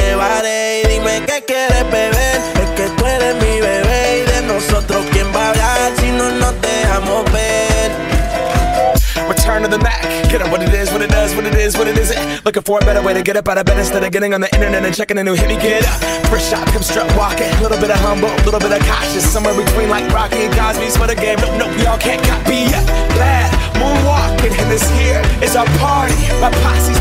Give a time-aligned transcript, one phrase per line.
[0.00, 0.82] llevaré.
[0.82, 2.40] Y dime qué quieres beber.
[2.54, 4.24] Es que tú eres mi bebé.
[4.24, 7.92] Y de nosotros, ¿quién va a hablar si no nos dejamos ver?
[9.28, 10.02] Return to the Mac.
[10.30, 12.44] Get up what it is, what it does, what it is, what it isn't.
[12.44, 14.40] Looking for a better way to get up out of bed instead of getting on
[14.40, 15.48] the internet and checking a new hit.
[15.48, 16.00] Me get up.
[16.28, 17.52] First shot, come strut walking.
[17.52, 19.28] A little bit of humble, a little bit of cautious.
[19.30, 21.38] Somewhere between like Rocky and Cosby's for the game.
[21.40, 22.86] Nope, nope, we all can't copy yet.
[23.14, 26.14] Glad moonwalking, and this here is our party.
[26.40, 26.99] My posse's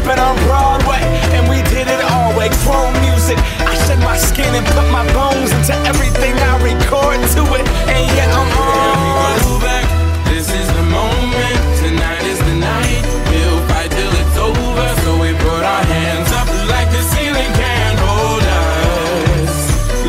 [4.59, 9.61] and put my bones into everything I record to it, and yet I'm on.
[9.63, 9.85] back.
[10.27, 11.59] This is the moment.
[11.79, 13.01] Tonight is the night.
[13.31, 14.87] We'll fight till it's over.
[15.03, 19.55] So we put our hands up like the ceiling can't hold us.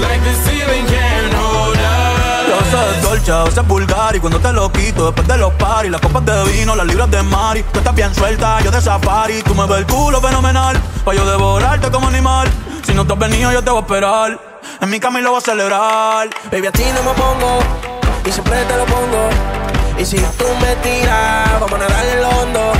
[0.04, 1.78] Like the ceiling can't hold
[2.50, 2.70] Yo us.
[2.72, 5.90] sé es dolce, a veces vulgar y cuando te lo quito después de los paris,
[5.92, 9.42] las copas de vino, las libras de mari, tú estás bien suelta, yo de safari,
[9.42, 12.48] tú me ves el culo fenomenal, pa' yo devorarte como animal,
[12.82, 14.40] si no te has venido yo te voy a esperar,
[14.80, 16.28] en mi cama y lo voy a celebrar.
[16.50, 17.60] Baby, a ti no me pongo
[18.24, 19.28] y siempre te lo pongo.
[19.98, 22.72] Y si tú me tiras, vamos a nadar el hondo.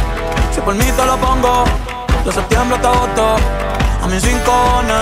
[0.55, 1.65] Si por mí te lo pongo,
[2.25, 3.37] de septiembre hasta agosto.
[4.03, 4.53] A mis cinco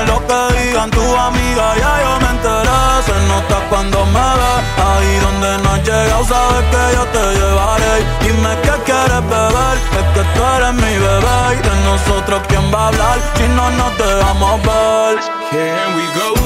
[0.09, 2.81] lo que digan tu amiga, ya yo me enteré.
[3.07, 7.95] Se nota cuando me ves, ahí donde no has llegado, sabes que yo te llevaré.
[8.23, 11.39] Dime qué quieres beber, es que tú eres mi bebé.
[11.53, 14.68] Y de nosotros, ¿quién va a hablar si no nos dejamos ver?
[14.89, 16.38] Can we go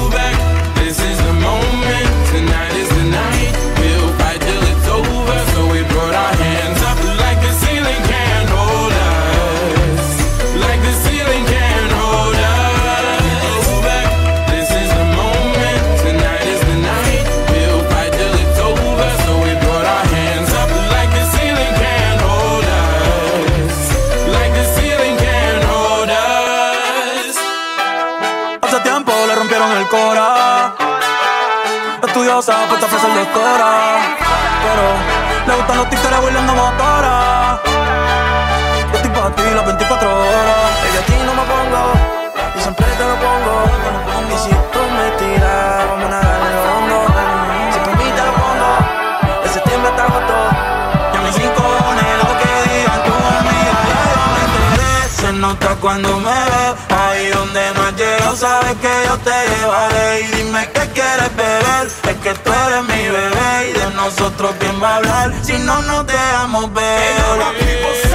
[29.27, 30.73] le rompieron el cora.
[32.05, 33.71] Estudiosa, puesta para ser doctora.
[34.63, 34.85] Pero
[35.47, 37.59] le gustan los títeres huirleando motora.
[38.91, 40.71] Yo estoy para ti las 24 horas.
[40.83, 41.62] Baby, a ti no me pongo
[55.93, 60.21] cuando me ves, ahí donde no has llegado, sabes que yo te llevaré.
[60.21, 63.69] Y dime qué quieres beber, es que tú eres mi bebé.
[63.69, 68.12] Y de nosotros, ¿quién va a hablar si no nos dejamos ver?